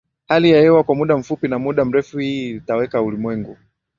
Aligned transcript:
hali 0.27 0.51
ya 0.51 0.61
hewa 0.61 0.83
kwa 0.83 0.95
muda 0.95 1.17
mfupi 1.17 1.47
na 1.47 1.59
muda 1.59 1.85
mrefu 1.85 2.17
Hili 2.17 2.53
litaweka 2.53 3.01
ulimwengu 3.01 3.57